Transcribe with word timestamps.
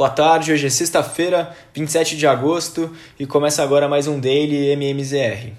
Boa 0.00 0.08
tarde, 0.08 0.50
hoje 0.50 0.66
é 0.66 0.70
sexta-feira, 0.70 1.54
27 1.74 2.16
de 2.16 2.26
agosto 2.26 2.90
e 3.18 3.26
começa 3.26 3.62
agora 3.62 3.86
mais 3.86 4.06
um 4.06 4.18
Daily 4.18 4.70
MMZR. 4.70 5.52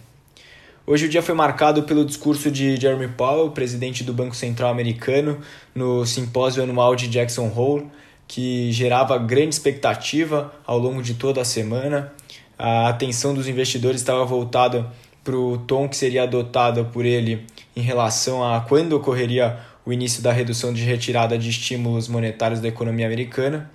Hoje 0.88 1.06
o 1.06 1.10
dia 1.10 1.22
foi 1.22 1.36
marcado 1.36 1.84
pelo 1.84 2.04
discurso 2.04 2.50
de 2.50 2.76
Jeremy 2.76 3.10
Powell, 3.10 3.52
presidente 3.52 4.04
do 4.04 4.12
Banco 4.12 4.36
Central 4.36 4.72
americano, 4.72 5.40
no 5.76 6.08
simpósio 6.08 6.64
anual 6.64 6.96
de 6.96 7.08
Jackson 7.08 7.54
Hole, 7.56 7.86
que 8.28 8.72
gerava 8.72 9.16
grande 9.20 9.54
expectativa 9.54 10.52
ao 10.66 10.80
longo 10.80 11.04
de 11.04 11.14
toda 11.14 11.42
a 11.42 11.46
semana. 11.46 12.12
A 12.58 12.90
atenção 12.90 13.36
dos 13.36 13.48
investidores 13.48 14.02
estava 14.02 14.26
voltada 14.26 14.92
para 15.24 15.36
o 15.36 15.60
tom 15.60 15.88
que 15.88 15.96
seria 15.96 16.24
adotado 16.24 16.84
por 16.86 17.06
ele 17.06 17.46
em 17.76 17.82
relação 17.82 18.44
a 18.44 18.60
quando 18.62 18.94
ocorreria 18.94 19.60
o 19.86 19.94
início 19.94 20.24
da 20.24 20.32
redução 20.32 20.74
de 20.74 20.82
retirada 20.82 21.38
de 21.38 21.48
estímulos 21.48 22.08
monetários 22.08 22.60
da 22.60 22.68
economia 22.68 23.06
americana 23.06 23.70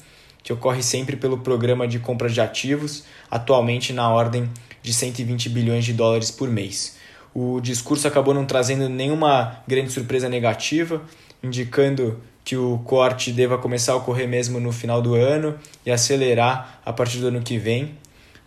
que 0.46 0.52
ocorre 0.52 0.80
sempre 0.80 1.16
pelo 1.16 1.38
programa 1.38 1.88
de 1.88 1.98
compra 1.98 2.28
de 2.28 2.40
ativos, 2.40 3.02
atualmente 3.28 3.92
na 3.92 4.08
ordem 4.08 4.48
de 4.80 4.94
120 4.94 5.48
bilhões 5.48 5.84
de 5.84 5.92
dólares 5.92 6.30
por 6.30 6.48
mês. 6.48 6.96
O 7.34 7.60
discurso 7.60 8.06
acabou 8.06 8.32
não 8.32 8.46
trazendo 8.46 8.88
nenhuma 8.88 9.60
grande 9.66 9.90
surpresa 9.90 10.28
negativa, 10.28 11.02
indicando 11.42 12.20
que 12.44 12.56
o 12.56 12.78
corte 12.84 13.32
deva 13.32 13.58
começar 13.58 13.94
a 13.94 13.96
ocorrer 13.96 14.28
mesmo 14.28 14.60
no 14.60 14.70
final 14.70 15.02
do 15.02 15.16
ano 15.16 15.58
e 15.84 15.90
acelerar 15.90 16.80
a 16.86 16.92
partir 16.92 17.18
do 17.18 17.26
ano 17.26 17.42
que 17.42 17.58
vem. 17.58 17.96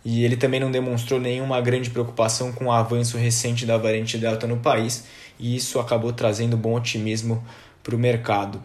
E 0.02 0.24
ele 0.24 0.38
também 0.38 0.58
não 0.58 0.70
demonstrou 0.70 1.20
nenhuma 1.20 1.60
grande 1.60 1.90
preocupação 1.90 2.50
com 2.50 2.64
o 2.64 2.72
avanço 2.72 3.18
recente 3.18 3.66
da 3.66 3.76
variante 3.76 4.16
Delta 4.16 4.46
no 4.46 4.56
país, 4.56 5.04
e 5.38 5.54
isso 5.54 5.78
acabou 5.78 6.14
trazendo 6.14 6.56
bom 6.56 6.74
otimismo 6.74 7.44
para 7.82 7.94
o 7.94 7.98
mercado. 7.98 8.58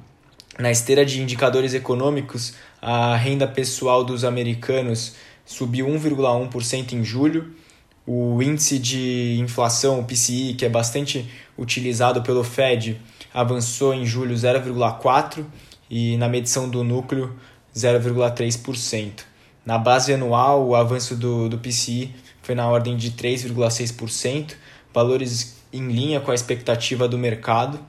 Na 0.57 0.71
esteira 0.71 1.05
de 1.05 1.21
indicadores 1.21 1.73
econômicos, 1.73 2.53
a 2.81 3.15
renda 3.17 3.45
pessoal 3.45 4.05
dos 4.05 4.23
americanos 4.23 5.15
subiu 5.45 5.85
1,1% 5.87 6.93
em 6.93 7.03
julho. 7.03 7.53
O 8.07 8.41
índice 8.41 8.79
de 8.79 9.37
inflação, 9.39 9.99
o 9.99 10.05
PCI, 10.05 10.53
que 10.53 10.63
é 10.63 10.69
bastante 10.69 11.29
utilizado 11.57 12.21
pelo 12.21 12.43
Fed, 12.43 13.01
avançou 13.33 13.93
em 13.93 14.05
julho 14.05 14.33
0,4% 14.33 15.43
e 15.89 16.15
na 16.15 16.29
medição 16.29 16.69
do 16.69 16.85
núcleo 16.85 17.35
0,3%. 17.75 19.23
Na 19.65 19.77
base 19.77 20.13
anual, 20.13 20.65
o 20.65 20.75
avanço 20.75 21.17
do, 21.17 21.49
do 21.49 21.57
PCI 21.57 22.13
foi 22.41 22.55
na 22.55 22.67
ordem 22.67 22.95
de 22.95 23.11
3,6%, 23.11 24.53
valores 24.93 25.57
em 25.73 25.91
linha 25.91 26.21
com 26.21 26.31
a 26.31 26.35
expectativa 26.35 27.07
do 27.07 27.17
mercado. 27.17 27.79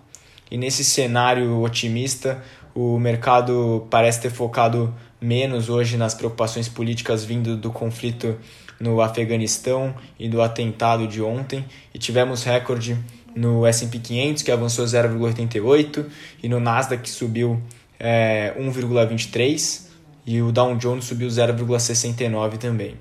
E 0.50 0.56
nesse 0.56 0.84
cenário 0.84 1.61
otimista, 1.61 2.42
o 2.75 2.98
mercado 2.98 3.86
parece 3.91 4.20
ter 4.20 4.30
focado 4.30 4.94
menos 5.20 5.69
hoje 5.69 5.97
nas 5.97 6.14
preocupações 6.14 6.69
políticas 6.69 7.25
vindo 7.25 7.56
do 7.56 7.70
conflito 7.70 8.36
no 8.78 9.00
Afeganistão 9.00 9.94
e 10.19 10.28
do 10.28 10.42
atentado 10.42 11.06
de 11.06 11.22
ontem, 11.22 11.64
e 11.94 11.98
tivemos 11.98 12.44
recorde 12.44 12.97
no 13.34 13.67
S&P 13.67 13.98
500 13.98 14.42
que 14.42 14.50
avançou 14.50 14.84
0,88 14.84 16.06
e 16.42 16.48
no 16.48 16.61
Nasdaq 16.61 17.02
que 17.02 17.11
subiu 17.11 17.61
é, 17.98 18.55
1,23 18.58 19.86
e 20.27 20.42
o 20.42 20.52
Dow 20.52 20.77
Jones 20.77 21.05
subiu 21.05 21.28
0,69 21.28 22.58
também. 22.58 22.97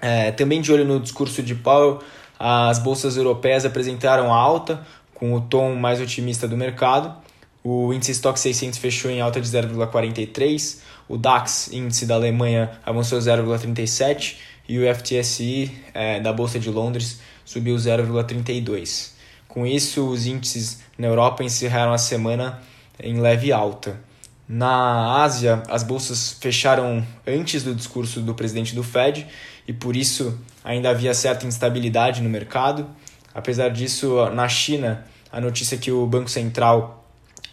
É, 0.00 0.32
também 0.32 0.60
de 0.60 0.72
olho 0.72 0.84
no 0.84 0.98
discurso 0.98 1.42
de 1.42 1.54
Powell, 1.54 2.00
as 2.38 2.78
bolsas 2.78 3.18
europeias 3.18 3.66
apresentaram 3.66 4.32
alta 4.32 4.80
com 5.20 5.34
o 5.34 5.40
tom 5.42 5.74
mais 5.74 6.00
otimista 6.00 6.48
do 6.48 6.56
mercado. 6.56 7.14
O 7.62 7.92
índice 7.92 8.12
Stock 8.12 8.40
600 8.40 8.78
fechou 8.78 9.10
em 9.10 9.20
alta 9.20 9.38
de 9.38 9.46
0,43, 9.46 10.78
o 11.06 11.18
DAX, 11.18 11.70
índice 11.70 12.06
da 12.06 12.14
Alemanha, 12.14 12.70
avançou 12.86 13.18
0,37 13.18 14.36
e 14.66 14.78
o 14.78 14.94
FTSE 14.94 15.70
é, 15.92 16.20
da 16.20 16.32
Bolsa 16.32 16.58
de 16.58 16.70
Londres 16.70 17.20
subiu 17.44 17.76
0,32. 17.76 19.10
Com 19.46 19.66
isso, 19.66 20.08
os 20.08 20.26
índices 20.26 20.80
na 20.96 21.08
Europa 21.08 21.44
encerraram 21.44 21.92
a 21.92 21.98
semana 21.98 22.62
em 22.98 23.20
leve 23.20 23.52
alta. 23.52 24.00
Na 24.48 25.22
Ásia, 25.22 25.62
as 25.68 25.82
bolsas 25.82 26.36
fecharam 26.40 27.06
antes 27.26 27.62
do 27.62 27.74
discurso 27.74 28.20
do 28.20 28.34
presidente 28.34 28.74
do 28.74 28.82
Fed 28.82 29.26
e 29.68 29.72
por 29.72 29.96
isso 29.96 30.38
ainda 30.64 30.90
havia 30.90 31.12
certa 31.12 31.46
instabilidade 31.46 32.22
no 32.22 32.30
mercado. 32.30 32.86
Apesar 33.34 33.70
disso, 33.70 34.30
na 34.30 34.48
China, 34.48 35.04
a 35.30 35.40
notícia 35.40 35.78
que 35.78 35.92
o 35.92 36.06
Banco 36.06 36.30
Central 36.30 37.04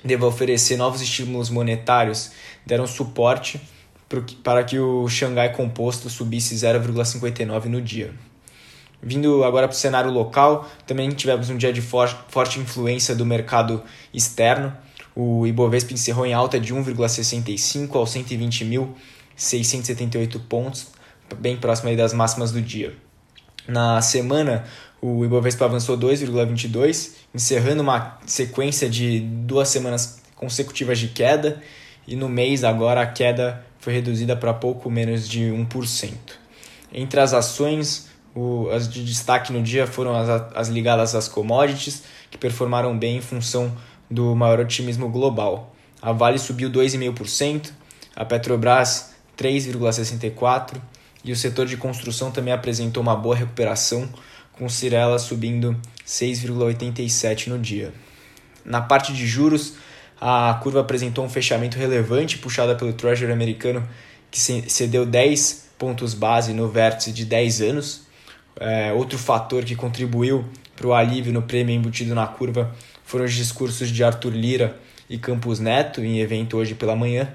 deva 0.03 0.25
oferecer 0.25 0.77
novos 0.77 1.01
estímulos 1.01 1.49
monetários 1.49 2.31
deram 2.65 2.87
suporte 2.87 3.61
para 4.43 4.63
que 4.63 4.79
o 4.79 5.09
Xangai 5.09 5.53
Composto 5.53 6.09
subisse 6.09 6.55
0,59 6.55 7.65
no 7.65 7.81
dia. 7.81 8.13
Vindo 9.01 9.43
agora 9.43 9.67
para 9.67 9.75
o 9.75 9.77
cenário 9.77 10.09
local, 10.09 10.65
também 10.87 11.09
tivemos 11.09 11.49
um 11.49 11.57
dia 11.57 11.71
de 11.71 11.81
forte 11.81 12.59
influência 12.59 13.13
do 13.13 13.25
mercado 13.25 13.83
externo. 14.13 14.73
O 15.15 15.45
Ibovespa 15.45 15.93
encerrou 15.93 16.25
em 16.25 16.33
alta 16.33 16.59
de 16.59 16.73
1,65 16.73 17.95
aos 17.95 18.11
120.678 18.13 20.41
pontos, 20.47 20.87
bem 21.37 21.57
próximo 21.57 21.95
das 21.95 22.13
máximas 22.13 22.51
do 22.51 22.59
dia. 22.61 22.95
Na 23.67 24.01
semana, 24.01 24.63
o 25.01 25.23
Ibovespa 25.23 25.65
avançou 25.65 25.97
2,22, 25.97 27.11
encerrando 27.33 27.81
uma 27.81 28.17
sequência 28.25 28.89
de 28.89 29.19
duas 29.19 29.69
semanas 29.69 30.21
consecutivas 30.35 30.99
de 30.99 31.09
queda, 31.09 31.61
e 32.07 32.15
no 32.15 32.29
mês 32.29 32.63
agora 32.63 33.01
a 33.01 33.05
queda 33.05 33.65
foi 33.79 33.93
reduzida 33.93 34.35
para 34.35 34.53
pouco 34.53 34.89
menos 34.89 35.27
de 35.27 35.41
1%. 35.41 36.13
Entre 36.93 37.19
as 37.19 37.33
ações, 37.33 38.07
o, 38.33 38.69
as 38.69 38.87
de 38.87 39.03
destaque 39.03 39.51
no 39.51 39.61
dia 39.61 39.85
foram 39.85 40.15
as, 40.15 40.29
as 40.55 40.67
ligadas 40.67 41.15
às 41.15 41.27
commodities, 41.27 42.03
que 42.31 42.37
performaram 42.37 42.97
bem 42.97 43.17
em 43.17 43.21
função 43.21 43.75
do 44.09 44.35
maior 44.35 44.59
otimismo 44.59 45.09
global. 45.09 45.75
A 46.01 46.11
Vale 46.11 46.39
subiu 46.39 46.69
2,5%, 46.69 47.71
a 48.15 48.25
Petrobras 48.25 49.11
3,64% 49.37 50.81
e 51.23 51.31
o 51.31 51.35
setor 51.35 51.65
de 51.65 51.77
construção 51.77 52.31
também 52.31 52.53
apresentou 52.53 53.03
uma 53.03 53.15
boa 53.15 53.35
recuperação, 53.35 54.07
com 54.57 54.67
Cirela 54.67 55.19
subindo 55.19 55.75
6,87 56.05 57.47
no 57.47 57.59
dia. 57.59 57.93
Na 58.65 58.81
parte 58.81 59.13
de 59.13 59.25
juros, 59.25 59.75
a 60.19 60.59
curva 60.61 60.81
apresentou 60.81 61.23
um 61.23 61.29
fechamento 61.29 61.77
relevante 61.77 62.37
puxada 62.37 62.75
pelo 62.75 62.93
Treasury 62.93 63.31
americano, 63.31 63.87
que 64.31 64.39
cedeu 64.39 65.05
10 65.05 65.69
pontos 65.77 66.13
base 66.13 66.53
no 66.53 66.67
vértice 66.67 67.11
de 67.11 67.23
10 67.23 67.61
anos. 67.61 68.07
É, 68.59 68.91
outro 68.91 69.17
fator 69.17 69.63
que 69.63 69.75
contribuiu 69.75 70.43
para 70.75 70.87
o 70.87 70.93
alívio 70.93 71.31
no 71.31 71.43
prêmio 71.43 71.75
embutido 71.75 72.15
na 72.15 72.25
curva 72.25 72.75
foram 73.03 73.25
os 73.25 73.33
discursos 73.33 73.89
de 73.89 74.03
Arthur 74.03 74.33
Lira 74.33 74.77
e 75.09 75.17
Campos 75.17 75.59
Neto 75.59 76.03
em 76.03 76.19
evento 76.19 76.57
hoje 76.57 76.73
pela 76.73 76.95
manhã, 76.95 77.33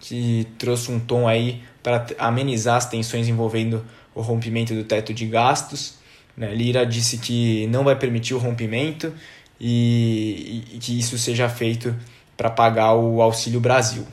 que 0.00 0.46
trouxe 0.58 0.90
um 0.90 0.98
tom 0.98 1.26
aí 1.26 1.62
para 1.82 2.04
amenizar 2.18 2.76
as 2.76 2.86
tensões 2.86 3.28
envolvendo 3.28 3.84
o 4.14 4.20
rompimento 4.20 4.74
do 4.74 4.84
teto 4.84 5.14
de 5.14 5.26
gastos 5.26 5.94
né? 6.36 6.54
Lira 6.54 6.84
disse 6.84 7.18
que 7.18 7.66
não 7.68 7.84
vai 7.84 7.96
permitir 7.96 8.34
o 8.34 8.38
rompimento 8.38 9.12
e, 9.60 10.64
e 10.72 10.78
que 10.78 10.98
isso 10.98 11.16
seja 11.16 11.48
feito 11.48 11.94
para 12.36 12.50
pagar 12.50 12.94
o 12.94 13.22
Auxílio 13.22 13.60
Brasil. 13.60 14.06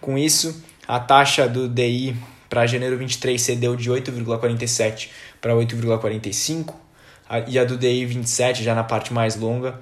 Com 0.00 0.18
isso, 0.18 0.62
a 0.86 0.98
taxa 0.98 1.48
do 1.48 1.68
DI 1.68 2.16
para 2.48 2.66
janeiro 2.66 2.96
23 2.96 3.40
cedeu 3.40 3.76
de 3.76 3.90
8,47 3.90 5.10
para 5.40 5.52
8,45 5.54 6.74
e 7.46 7.58
a 7.58 7.64
do 7.64 7.76
DI 7.76 8.06
27, 8.06 8.64
já 8.64 8.74
na 8.74 8.82
parte 8.82 9.12
mais 9.12 9.36
longa, 9.36 9.78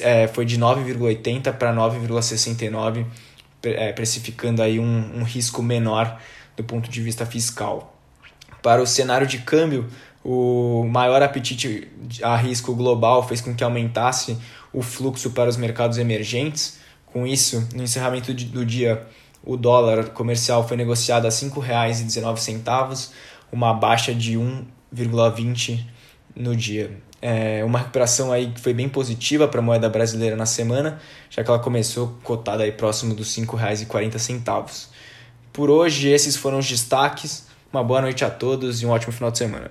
é, 0.00 0.26
foi 0.26 0.44
de 0.44 0.58
9,80 0.58 1.52
para 1.52 1.72
9,69, 1.74 3.06
é, 3.62 3.92
precificando 3.92 4.62
aí 4.62 4.78
um, 4.78 5.18
um 5.18 5.22
risco 5.22 5.62
menor 5.62 6.18
do 6.56 6.64
ponto 6.64 6.90
de 6.90 7.00
vista 7.00 7.26
fiscal. 7.26 7.91
Para 8.62 8.80
o 8.80 8.86
cenário 8.86 9.26
de 9.26 9.38
câmbio, 9.38 9.88
o 10.24 10.84
maior 10.84 11.22
apetite 11.22 11.88
a 12.22 12.36
risco 12.36 12.74
global 12.74 13.26
fez 13.26 13.40
com 13.40 13.54
que 13.54 13.64
aumentasse 13.64 14.38
o 14.72 14.82
fluxo 14.82 15.30
para 15.30 15.50
os 15.50 15.56
mercados 15.56 15.98
emergentes. 15.98 16.78
Com 17.06 17.26
isso, 17.26 17.66
no 17.74 17.82
encerramento 17.82 18.32
do 18.32 18.64
dia, 18.64 19.06
o 19.44 19.56
dólar 19.56 20.10
comercial 20.10 20.66
foi 20.66 20.76
negociado 20.76 21.26
a 21.26 21.28
R$ 21.28 21.34
5,19, 21.34 23.10
uma 23.50 23.74
baixa 23.74 24.14
de 24.14 24.34
1,20 24.34 25.84
no 26.34 26.54
dia. 26.56 26.96
É 27.20 27.62
uma 27.64 27.78
recuperação 27.78 28.32
aí 28.32 28.50
que 28.50 28.60
foi 28.60 28.74
bem 28.74 28.88
positiva 28.88 29.46
para 29.46 29.60
a 29.60 29.62
moeda 29.62 29.88
brasileira 29.88 30.34
na 30.34 30.46
semana, 30.46 31.00
já 31.30 31.44
que 31.44 31.50
ela 31.50 31.58
começou 31.58 32.18
cotada 32.22 32.64
aí 32.64 32.72
próximo 32.72 33.14
dos 33.14 33.36
R$ 33.36 33.44
5,40. 33.44 34.86
Por 35.52 35.70
hoje, 35.70 36.08
esses 36.08 36.36
foram 36.36 36.58
os 36.58 36.68
destaques. 36.68 37.46
Uma 37.72 37.82
boa 37.82 38.02
noite 38.02 38.22
a 38.22 38.30
todos 38.30 38.82
e 38.82 38.86
um 38.86 38.90
ótimo 38.90 39.12
final 39.12 39.30
de 39.30 39.38
semana. 39.38 39.70